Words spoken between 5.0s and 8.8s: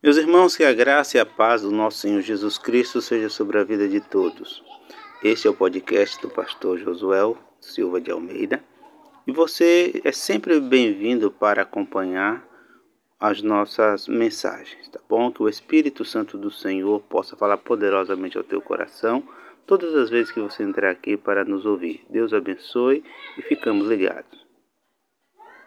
Este é o podcast do pastor Josuel Silva de Almeida